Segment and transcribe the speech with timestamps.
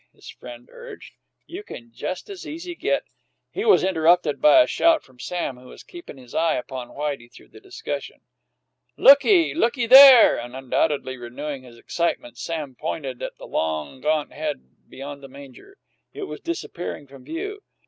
[0.15, 1.13] his friend urged.
[1.45, 3.03] "You can just as easy get"
[3.53, 7.31] He was interrupted by a shout from Sam, who was keeping his eye upon Whitey
[7.31, 8.21] throughout the discussion.
[8.97, 9.23] "Look!
[9.23, 15.21] Looky there!" And undoubtedly renewing his excitement, Sam pointed at the long, gaunt head beyond
[15.21, 15.77] the manger.
[16.13, 17.61] It was disappearing from view.